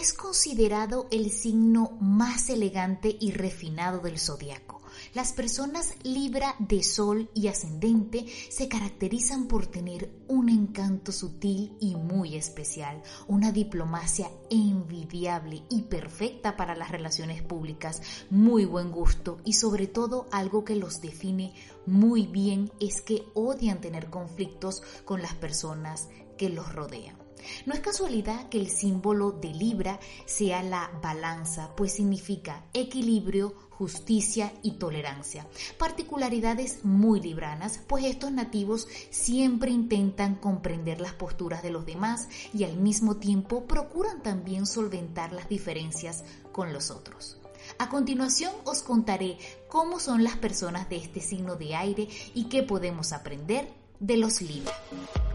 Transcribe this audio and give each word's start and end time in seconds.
es 0.00 0.14
considerado 0.14 1.08
el 1.10 1.30
signo 1.30 1.98
más 2.00 2.48
elegante 2.48 3.18
y 3.20 3.32
refinado 3.32 4.00
del 4.00 4.18
zodiaco. 4.18 4.80
Las 5.12 5.34
personas 5.34 5.92
Libra 6.02 6.56
de 6.58 6.82
Sol 6.82 7.28
y 7.34 7.48
Ascendente 7.48 8.24
se 8.48 8.66
caracterizan 8.66 9.46
por 9.46 9.66
tener 9.66 10.10
un 10.26 10.48
encanto 10.48 11.12
sutil 11.12 11.76
y 11.80 11.96
muy 11.96 12.36
especial, 12.36 13.02
una 13.28 13.52
diplomacia 13.52 14.30
envidiable 14.48 15.64
y 15.68 15.82
perfecta 15.82 16.56
para 16.56 16.74
las 16.74 16.90
relaciones 16.90 17.42
públicas, 17.42 18.00
muy 18.30 18.64
buen 18.64 18.90
gusto 18.90 19.36
y 19.44 19.52
sobre 19.52 19.86
todo 19.86 20.28
algo 20.32 20.64
que 20.64 20.76
los 20.76 21.02
define 21.02 21.52
muy 21.84 22.26
bien 22.26 22.72
es 22.80 23.02
que 23.02 23.26
odian 23.34 23.82
tener 23.82 24.08
conflictos 24.08 24.82
con 25.04 25.20
las 25.20 25.34
personas 25.34 26.08
que 26.38 26.48
los 26.48 26.72
rodean. 26.72 27.29
No 27.66 27.74
es 27.74 27.80
casualidad 27.80 28.48
que 28.48 28.58
el 28.58 28.70
símbolo 28.70 29.32
de 29.32 29.48
Libra 29.54 30.00
sea 30.26 30.62
la 30.62 30.90
balanza, 31.02 31.74
pues 31.76 31.92
significa 31.92 32.64
equilibrio, 32.72 33.54
justicia 33.70 34.52
y 34.62 34.72
tolerancia. 34.72 35.46
Particularidades 35.78 36.84
muy 36.84 37.20
libranas, 37.20 37.80
pues 37.86 38.04
estos 38.04 38.30
nativos 38.30 38.86
siempre 39.08 39.70
intentan 39.70 40.34
comprender 40.34 41.00
las 41.00 41.14
posturas 41.14 41.62
de 41.62 41.70
los 41.70 41.86
demás 41.86 42.28
y 42.52 42.64
al 42.64 42.76
mismo 42.76 43.16
tiempo 43.16 43.64
procuran 43.64 44.22
también 44.22 44.66
solventar 44.66 45.32
las 45.32 45.48
diferencias 45.48 46.24
con 46.52 46.72
los 46.72 46.90
otros. 46.90 47.38
A 47.78 47.88
continuación 47.88 48.52
os 48.64 48.82
contaré 48.82 49.38
cómo 49.68 49.98
son 49.98 50.24
las 50.24 50.36
personas 50.36 50.88
de 50.88 50.96
este 50.96 51.20
signo 51.20 51.56
de 51.56 51.74
aire 51.74 52.08
y 52.34 52.44
qué 52.50 52.62
podemos 52.62 53.12
aprender 53.12 53.72
de 53.98 54.16
los 54.16 54.42
Libra. 54.42 54.74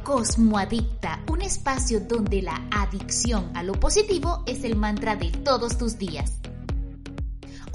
Cosmoadicta, 0.06 1.20
un 1.32 1.42
espacio 1.42 2.00
donde 2.00 2.44
la 2.44 2.68
adicción 2.70 3.50
a 3.56 3.64
lo 3.64 3.74
positivo 3.74 4.44
es 4.46 4.64
el 4.64 4.76
mantra 4.76 5.16
de 5.16 5.32
todos 5.32 5.80
tus 5.80 5.98
días. 5.98 6.34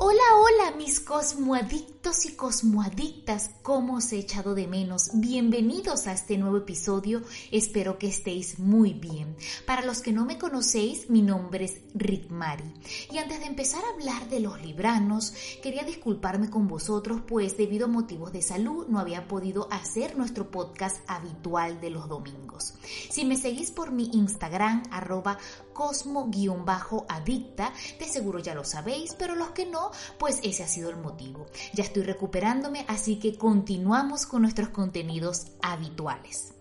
Hola, 0.02 0.22
hola, 0.38 0.76
mis 0.78 0.98
cosmoadictos 0.98 2.24
y 2.24 2.32
cosmoadictas, 2.32 3.50
¿cómo 3.60 3.96
os 3.96 4.10
he 4.14 4.18
echado 4.18 4.54
de 4.54 4.66
menos? 4.66 5.10
Bienvenidos 5.12 6.06
a 6.06 6.12
este 6.14 6.38
nuevo 6.38 6.56
episodio, 6.56 7.20
espero 7.52 7.98
que 7.98 8.08
estéis 8.08 8.58
muy 8.58 8.94
bien. 8.94 9.36
Para 9.66 9.84
los 9.84 10.00
que 10.00 10.12
no 10.12 10.24
me 10.24 10.38
conocéis, 10.38 11.10
mi 11.10 11.20
nombre 11.20 11.66
es 11.66 11.82
Ritmari. 11.92 12.72
Y 13.12 13.18
antes 13.18 13.40
de 13.40 13.44
empezar 13.44 13.84
a 13.84 13.90
hablar 13.90 14.30
de 14.30 14.40
los 14.40 14.62
libranos, 14.62 15.34
quería 15.62 15.82
disculparme 15.82 16.48
con 16.48 16.66
vosotros, 16.66 17.20
pues 17.28 17.58
debido 17.58 17.84
a 17.84 17.88
motivos 17.88 18.32
de 18.32 18.40
salud 18.40 18.86
no 18.88 19.00
había 19.00 19.28
podido 19.28 19.68
hacer 19.70 20.16
nuestro 20.16 20.50
podcast 20.50 20.96
habitual 21.08 21.78
de 21.82 21.90
los 21.90 22.08
domingos. 22.08 22.72
Si 23.10 23.26
me 23.26 23.36
seguís 23.36 23.70
por 23.70 23.90
mi 23.90 24.08
Instagram, 24.14 24.84
arroba 24.90 25.36
cosmo-adicta, 25.74 27.72
de 27.98 28.06
seguro 28.06 28.38
ya 28.38 28.54
lo 28.54 28.64
sabéis, 28.64 29.14
pero 29.14 29.34
los 29.34 29.50
que 29.50 29.66
no, 29.66 29.89
pues 30.18 30.40
ese 30.42 30.62
ha 30.62 30.68
sido 30.68 30.90
el 30.90 30.96
motivo. 30.96 31.46
Ya 31.72 31.84
estoy 31.84 32.02
recuperándome, 32.02 32.84
así 32.88 33.18
que 33.18 33.36
continuamos 33.36 34.26
con 34.26 34.42
nuestros 34.42 34.70
contenidos 34.70 35.46
habituales. 35.62 36.54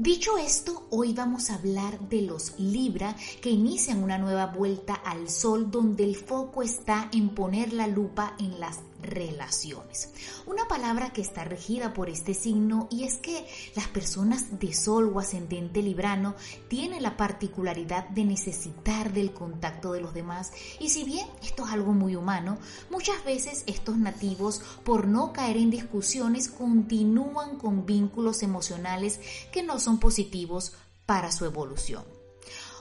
Dicho 0.00 0.38
esto, 0.38 0.86
hoy 0.90 1.12
vamos 1.12 1.50
a 1.50 1.56
hablar 1.56 1.98
de 2.08 2.22
los 2.22 2.56
Libra 2.60 3.16
que 3.42 3.50
inician 3.50 4.04
una 4.04 4.16
nueva 4.16 4.46
vuelta 4.46 4.94
al 4.94 5.28
sol 5.28 5.72
donde 5.72 6.04
el 6.04 6.14
foco 6.14 6.62
está 6.62 7.08
en 7.12 7.30
poner 7.30 7.72
la 7.72 7.88
lupa 7.88 8.36
en 8.38 8.60
las 8.60 8.78
relaciones. 9.08 10.10
Una 10.46 10.68
palabra 10.68 11.10
que 11.12 11.20
está 11.20 11.44
regida 11.44 11.92
por 11.92 12.08
este 12.08 12.34
signo 12.34 12.88
y 12.90 13.04
es 13.04 13.16
que 13.16 13.46
las 13.74 13.88
personas 13.88 14.58
de 14.58 14.72
sol 14.72 15.10
o 15.14 15.20
ascendente 15.20 15.82
librano 15.82 16.34
tienen 16.68 17.02
la 17.02 17.16
particularidad 17.16 18.08
de 18.08 18.24
necesitar 18.24 19.12
del 19.12 19.32
contacto 19.32 19.92
de 19.92 20.00
los 20.00 20.14
demás 20.14 20.52
y 20.78 20.90
si 20.90 21.04
bien 21.04 21.26
esto 21.42 21.66
es 21.66 21.72
algo 21.72 21.92
muy 21.92 22.16
humano, 22.16 22.58
muchas 22.90 23.24
veces 23.24 23.64
estos 23.66 23.96
nativos 23.98 24.62
por 24.84 25.06
no 25.06 25.32
caer 25.32 25.56
en 25.56 25.70
discusiones 25.70 26.48
continúan 26.48 27.58
con 27.58 27.86
vínculos 27.86 28.42
emocionales 28.42 29.20
que 29.52 29.62
no 29.62 29.78
son 29.78 29.98
positivos 29.98 30.72
para 31.06 31.32
su 31.32 31.44
evolución. 31.44 32.17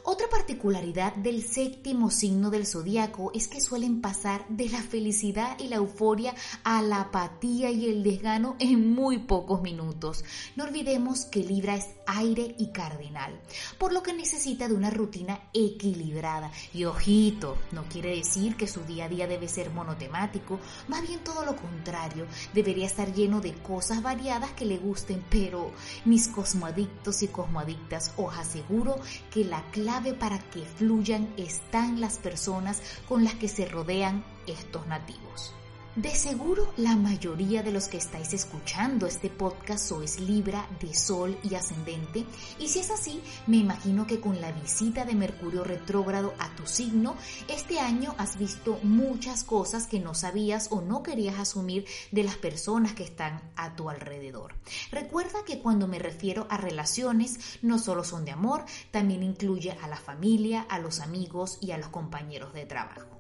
Otra 0.09 0.29
particularidad 0.29 1.15
del 1.15 1.43
séptimo 1.43 2.09
signo 2.11 2.49
del 2.49 2.65
zodiaco 2.65 3.29
es 3.33 3.49
que 3.49 3.59
suelen 3.59 3.99
pasar 3.99 4.47
de 4.47 4.69
la 4.69 4.81
felicidad 4.81 5.59
y 5.59 5.67
la 5.67 5.75
euforia 5.75 6.33
a 6.63 6.81
la 6.81 7.01
apatía 7.01 7.71
y 7.71 7.89
el 7.89 8.03
desgano 8.03 8.55
en 8.59 8.95
muy 8.95 9.17
pocos 9.17 9.61
minutos. 9.61 10.23
No 10.55 10.63
olvidemos 10.63 11.25
que 11.25 11.43
Libra 11.43 11.75
es 11.75 11.87
aire 12.05 12.55
y 12.57 12.67
cardinal, 12.67 13.37
por 13.77 13.91
lo 13.91 14.01
que 14.01 14.13
necesita 14.13 14.69
de 14.69 14.75
una 14.75 14.91
rutina 14.91 15.41
equilibrada. 15.53 16.51
Y 16.73 16.85
ojito, 16.85 17.57
no 17.73 17.83
quiere 17.89 18.15
decir 18.15 18.55
que 18.55 18.65
su 18.65 18.85
día 18.85 19.05
a 19.05 19.09
día 19.09 19.27
debe 19.27 19.49
ser 19.49 19.71
monotemático, 19.71 20.57
más 20.87 21.01
bien 21.05 21.19
todo 21.19 21.43
lo 21.43 21.57
contrario, 21.57 22.27
debería 22.53 22.85
estar 22.85 23.13
lleno 23.13 23.41
de 23.41 23.55
cosas 23.55 24.01
variadas 24.01 24.51
que 24.51 24.63
le 24.63 24.77
gusten, 24.77 25.21
pero 25.29 25.69
mis 26.05 26.29
cosmoadictos 26.29 27.23
y 27.23 27.27
cosmoadictas 27.27 28.13
os 28.15 28.33
aseguro 28.37 28.95
que 29.29 29.43
la 29.43 29.69
clave 29.71 29.96
para 30.19 30.37
que 30.37 30.61
fluyan 30.61 31.27
están 31.37 31.99
las 31.99 32.17
personas 32.19 32.81
con 33.07 33.23
las 33.23 33.33
que 33.33 33.47
se 33.47 33.65
rodean 33.65 34.23
estos 34.45 34.85
nativos. 34.85 35.55
De 35.97 36.13
seguro 36.13 36.71
la 36.77 36.95
mayoría 36.95 37.63
de 37.63 37.71
los 37.71 37.87
que 37.87 37.97
estáis 37.97 38.31
escuchando 38.31 39.07
este 39.07 39.31
podcast 39.31 39.83
sois 39.83 40.19
Libra 40.19 40.69
de 40.79 40.93
Sol 40.93 41.35
y 41.41 41.55
Ascendente 41.55 42.23
y 42.59 42.67
si 42.67 42.77
es 42.77 42.91
así, 42.91 43.19
me 43.47 43.57
imagino 43.57 44.05
que 44.05 44.19
con 44.19 44.39
la 44.39 44.51
visita 44.51 45.05
de 45.05 45.15
Mercurio 45.15 45.63
retrógrado 45.63 46.35
a 46.37 46.55
tu 46.55 46.67
signo, 46.67 47.15
este 47.47 47.79
año 47.79 48.13
has 48.19 48.37
visto 48.37 48.79
muchas 48.83 49.43
cosas 49.43 49.87
que 49.87 49.99
no 49.99 50.13
sabías 50.13 50.67
o 50.69 50.81
no 50.81 51.01
querías 51.01 51.39
asumir 51.39 51.87
de 52.11 52.23
las 52.23 52.35
personas 52.35 52.93
que 52.93 53.03
están 53.03 53.41
a 53.55 53.75
tu 53.75 53.89
alrededor. 53.89 54.53
Recuerda 54.91 55.45
que 55.47 55.61
cuando 55.63 55.87
me 55.87 55.97
refiero 55.97 56.45
a 56.51 56.57
relaciones, 56.57 57.57
no 57.63 57.79
solo 57.79 58.03
son 58.03 58.23
de 58.23 58.33
amor, 58.33 58.65
también 58.91 59.23
incluye 59.23 59.71
a 59.71 59.87
la 59.87 59.97
familia, 59.97 60.61
a 60.69 60.77
los 60.77 60.99
amigos 60.99 61.57
y 61.59 61.71
a 61.71 61.79
los 61.79 61.89
compañeros 61.89 62.53
de 62.53 62.67
trabajo. 62.67 63.16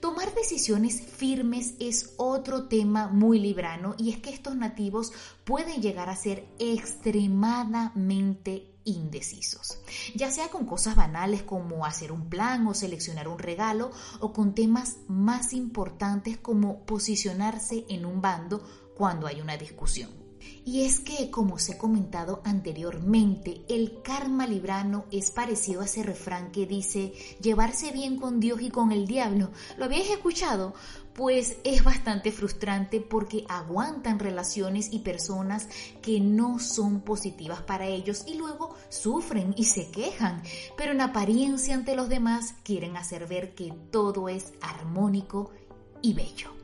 Tomar 0.00 0.34
decisiones 0.34 1.02
firmes 1.02 1.74
es 1.80 2.14
otro 2.18 2.68
tema 2.68 3.08
muy 3.08 3.40
librano 3.40 3.96
y 3.98 4.10
es 4.10 4.18
que 4.18 4.30
estos 4.30 4.54
nativos 4.54 5.12
pueden 5.44 5.82
llegar 5.82 6.08
a 6.08 6.14
ser 6.14 6.46
extremadamente 6.60 8.70
indecisos, 8.84 9.80
ya 10.14 10.30
sea 10.30 10.50
con 10.50 10.66
cosas 10.66 10.94
banales 10.94 11.42
como 11.42 11.84
hacer 11.84 12.12
un 12.12 12.28
plan 12.28 12.64
o 12.68 12.74
seleccionar 12.74 13.26
un 13.26 13.40
regalo 13.40 13.90
o 14.20 14.32
con 14.32 14.54
temas 14.54 14.98
más 15.08 15.52
importantes 15.52 16.38
como 16.38 16.86
posicionarse 16.86 17.84
en 17.88 18.06
un 18.06 18.22
bando 18.22 18.62
cuando 18.96 19.26
hay 19.26 19.40
una 19.40 19.56
discusión. 19.56 20.27
Y 20.64 20.84
es 20.84 21.00
que, 21.00 21.30
como 21.30 21.54
os 21.54 21.68
he 21.68 21.78
comentado 21.78 22.40
anteriormente, 22.44 23.62
el 23.68 24.02
karma 24.02 24.46
librano 24.46 25.06
es 25.10 25.30
parecido 25.30 25.80
a 25.80 25.84
ese 25.84 26.02
refrán 26.02 26.50
que 26.50 26.66
dice 26.66 27.12
llevarse 27.40 27.92
bien 27.92 28.16
con 28.16 28.40
Dios 28.40 28.60
y 28.60 28.70
con 28.70 28.92
el 28.92 29.06
diablo. 29.06 29.50
¿Lo 29.76 29.86
habéis 29.86 30.10
escuchado? 30.10 30.74
Pues 31.14 31.58
es 31.64 31.82
bastante 31.82 32.30
frustrante 32.30 33.00
porque 33.00 33.44
aguantan 33.48 34.18
relaciones 34.18 34.92
y 34.92 35.00
personas 35.00 35.68
que 36.00 36.20
no 36.20 36.58
son 36.58 37.00
positivas 37.00 37.62
para 37.62 37.86
ellos 37.86 38.24
y 38.26 38.34
luego 38.34 38.74
sufren 38.88 39.54
y 39.56 39.64
se 39.64 39.90
quejan, 39.90 40.42
pero 40.76 40.92
en 40.92 41.00
apariencia 41.00 41.74
ante 41.74 41.96
los 41.96 42.08
demás 42.08 42.54
quieren 42.62 42.96
hacer 42.96 43.26
ver 43.26 43.54
que 43.54 43.72
todo 43.90 44.28
es 44.28 44.52
armónico 44.60 45.50
y 46.02 46.14
bello. 46.14 46.57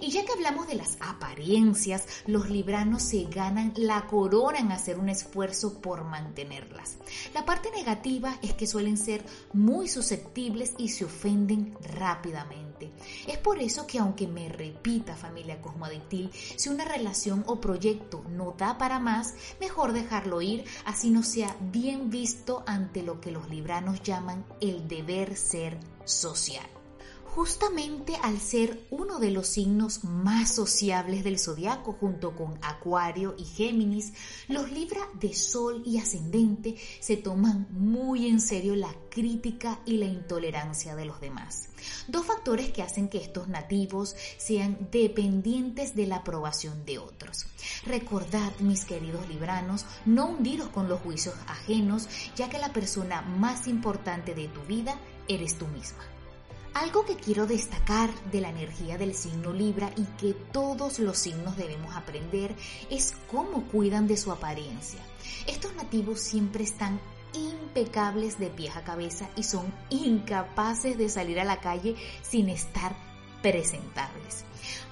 Y 0.00 0.10
ya 0.10 0.24
que 0.24 0.32
hablamos 0.32 0.66
de 0.66 0.76
las 0.76 0.96
apariencias, 1.00 2.06
los 2.26 2.48
libranos 2.48 3.02
se 3.02 3.24
ganan 3.24 3.72
la 3.76 4.06
corona 4.06 4.58
en 4.58 4.72
hacer 4.72 4.98
un 4.98 5.08
esfuerzo 5.08 5.80
por 5.80 6.04
mantenerlas. 6.04 6.98
La 7.34 7.44
parte 7.44 7.70
negativa 7.70 8.38
es 8.42 8.54
que 8.54 8.66
suelen 8.66 8.96
ser 8.96 9.24
muy 9.52 9.88
susceptibles 9.88 10.74
y 10.78 10.88
se 10.88 11.04
ofenden 11.04 11.76
rápidamente. 11.80 12.92
Es 13.26 13.38
por 13.38 13.58
eso 13.58 13.86
que 13.86 13.98
aunque 13.98 14.26
me 14.26 14.48
repita 14.48 15.16
familia 15.16 15.60
cosmodictil, 15.60 16.30
si 16.32 16.68
una 16.68 16.84
relación 16.84 17.44
o 17.46 17.60
proyecto 17.60 18.24
no 18.30 18.54
da 18.56 18.78
para 18.78 19.00
más, 19.00 19.34
mejor 19.60 19.92
dejarlo 19.92 20.40
ir, 20.42 20.64
así 20.84 21.10
no 21.10 21.22
sea 21.22 21.56
bien 21.60 22.10
visto 22.10 22.62
ante 22.66 23.02
lo 23.02 23.20
que 23.20 23.32
los 23.32 23.48
libranos 23.48 24.02
llaman 24.02 24.44
el 24.60 24.86
deber 24.88 25.36
ser 25.36 25.78
social. 26.04 26.77
Justamente 27.34 28.16
al 28.16 28.40
ser 28.40 28.86
uno 28.90 29.18
de 29.18 29.30
los 29.30 29.46
signos 29.46 30.02
más 30.02 30.54
sociables 30.54 31.22
del 31.22 31.38
zodiaco 31.38 31.92
junto 31.92 32.34
con 32.34 32.58
Acuario 32.62 33.34
y 33.38 33.44
Géminis, 33.44 34.12
los 34.48 34.72
Libra 34.72 35.00
de 35.20 35.34
Sol 35.34 35.82
y 35.86 35.98
Ascendente 35.98 36.76
se 37.00 37.16
toman 37.16 37.68
muy 37.70 38.28
en 38.28 38.40
serio 38.40 38.74
la 38.74 38.92
crítica 39.10 39.78
y 39.84 39.98
la 39.98 40.06
intolerancia 40.06 40.96
de 40.96 41.04
los 41.04 41.20
demás. 41.20 41.68
Dos 42.08 42.26
factores 42.26 42.72
que 42.72 42.82
hacen 42.82 43.08
que 43.08 43.18
estos 43.18 43.46
nativos 43.46 44.16
sean 44.36 44.88
dependientes 44.90 45.94
de 45.94 46.06
la 46.06 46.16
aprobación 46.16 46.84
de 46.86 46.98
otros. 46.98 47.46
Recordad, 47.84 48.52
mis 48.58 48.84
queridos 48.84 49.28
libranos, 49.28 49.84
no 50.06 50.26
hundiros 50.26 50.68
con 50.68 50.88
los 50.88 51.00
juicios 51.02 51.34
ajenos, 51.46 52.08
ya 52.34 52.48
que 52.48 52.58
la 52.58 52.72
persona 52.72 53.20
más 53.22 53.68
importante 53.68 54.34
de 54.34 54.48
tu 54.48 54.62
vida 54.62 54.98
eres 55.28 55.56
tú 55.58 55.66
misma. 55.68 56.17
Algo 56.74 57.04
que 57.04 57.16
quiero 57.16 57.46
destacar 57.46 58.10
de 58.30 58.40
la 58.40 58.50
energía 58.50 58.98
del 58.98 59.14
signo 59.14 59.52
Libra 59.52 59.90
y 59.96 60.04
que 60.18 60.34
todos 60.34 60.98
los 60.98 61.18
signos 61.18 61.56
debemos 61.56 61.96
aprender 61.96 62.54
es 62.90 63.14
cómo 63.30 63.64
cuidan 63.64 64.06
de 64.06 64.16
su 64.16 64.30
apariencia. 64.30 65.00
Estos 65.46 65.74
nativos 65.74 66.20
siempre 66.20 66.64
están 66.64 67.00
impecables 67.34 68.38
de 68.38 68.48
pies 68.48 68.76
a 68.76 68.84
cabeza 68.84 69.28
y 69.36 69.42
son 69.42 69.72
incapaces 69.90 70.96
de 70.96 71.08
salir 71.08 71.40
a 71.40 71.44
la 71.44 71.60
calle 71.60 71.96
sin 72.22 72.48
estar 72.48 73.07
presentables. 73.42 74.44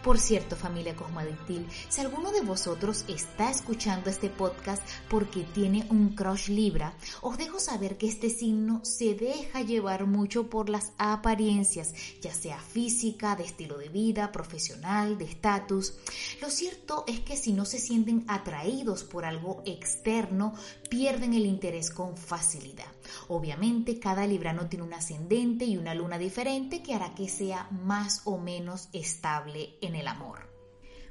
Por 0.06 0.20
cierto, 0.20 0.54
familia 0.54 0.94
Cosmodictil, 0.94 1.66
si 1.88 2.00
alguno 2.00 2.30
de 2.30 2.40
vosotros 2.40 3.04
está 3.08 3.50
escuchando 3.50 4.08
este 4.08 4.30
podcast 4.30 4.80
porque 5.08 5.42
tiene 5.42 5.84
un 5.90 6.10
crush 6.10 6.48
Libra, 6.48 6.94
os 7.22 7.36
dejo 7.36 7.58
saber 7.58 7.98
que 7.98 8.06
este 8.06 8.30
signo 8.30 8.84
se 8.84 9.14
deja 9.14 9.62
llevar 9.62 10.06
mucho 10.06 10.48
por 10.48 10.68
las 10.68 10.92
apariencias, 10.96 11.92
ya 12.20 12.32
sea 12.32 12.60
física, 12.60 13.34
de 13.34 13.44
estilo 13.44 13.78
de 13.78 13.88
vida, 13.88 14.30
profesional, 14.30 15.18
de 15.18 15.24
estatus. 15.24 15.94
Lo 16.40 16.50
cierto 16.50 17.02
es 17.08 17.18
que 17.20 17.36
si 17.36 17.52
no 17.52 17.64
se 17.64 17.80
sienten 17.80 18.24
atraídos 18.28 19.02
por 19.02 19.24
algo 19.24 19.62
externo, 19.66 20.54
pierden 20.88 21.34
el 21.34 21.46
interés 21.46 21.90
con 21.90 22.16
facilidad. 22.16 22.95
Obviamente, 23.28 23.98
cada 23.98 24.26
librano 24.26 24.68
tiene 24.68 24.84
un 24.84 24.94
ascendente 24.94 25.64
y 25.64 25.76
una 25.76 25.94
luna 25.94 26.18
diferente 26.18 26.82
que 26.82 26.94
hará 26.94 27.14
que 27.14 27.28
sea 27.28 27.68
más 27.70 28.22
o 28.24 28.38
menos 28.38 28.88
estable 28.92 29.76
en 29.80 29.94
el 29.94 30.08
amor. 30.08 30.56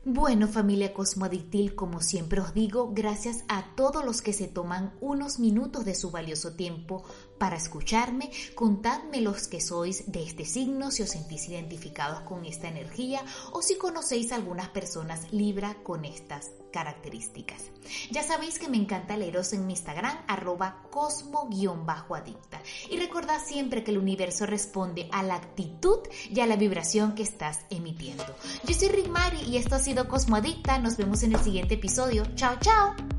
Bueno 0.08 0.48
familia 0.48 0.94
Cosmodictil, 0.94 1.74
como 1.74 2.00
siempre 2.00 2.40
os 2.40 2.54
digo, 2.54 2.92
gracias 2.94 3.44
a 3.48 3.74
todos 3.76 4.06
los 4.06 4.22
que 4.22 4.34
se 4.34 4.48
toman 4.48 4.94
unos 5.02 5.40
minutos 5.40 5.84
de 5.84 5.96
su 5.96 6.12
valioso 6.12 6.54
tiempo 6.54 7.04
para 7.38 7.58
escucharme, 7.58 8.32
contadme 8.56 9.22
los 9.22 9.48
que 9.48 9.62
sois 9.62 10.12
de 10.12 10.24
este 10.24 10.46
signo, 10.46 10.92
si 10.92 11.04
os 11.04 11.10
sentís 11.10 11.48
identificados 11.50 12.22
con 12.22 12.46
esta 12.46 12.68
energía 12.68 13.24
o 13.52 13.62
si 13.62 13.76
conocéis 13.78 14.32
algunas 14.32 14.70
personas 14.70 15.32
Libra 15.32 15.76
con 15.84 16.06
estas 16.06 16.52
características. 16.72 17.64
Ya 18.12 18.22
sabéis 18.24 18.60
que 18.60 18.68
me 18.68 18.78
encanta 18.78 19.16
leeros 19.16 19.54
en 19.54 19.66
mi 19.66 19.74
Instagram, 19.74 20.18
arroba 20.28 20.84
cosmo-adicta. 20.92 22.62
Y 22.90 22.98
recordad 22.98 23.40
siempre 23.46 23.84
que 23.84 23.92
el 23.92 23.98
universo 23.98 24.46
responde 24.46 25.08
a 25.12 25.24
la 25.24 25.36
actitud 25.36 26.00
y 26.30 26.40
a 26.42 26.48
la 26.48 26.58
vibración 26.58 27.16
que 27.16 27.24
estás 27.24 27.62
emitiendo. 27.70 28.26
Yo 28.66 28.74
soy 28.74 28.90
Rick 28.90 29.08
Mari 29.08 29.42
y 29.48 29.58
esto 29.58 29.76
ha 29.76 29.80
sido 29.80 30.08
Cosmo 30.08 30.36
Adicta. 30.36 30.78
Nos 30.80 30.98
vemos 30.98 31.24
en 31.24 31.34
el 31.34 31.40
siguiente 31.42 31.76
episodio. 31.76 32.26
Chao, 32.36 32.58
chao. 32.60 33.15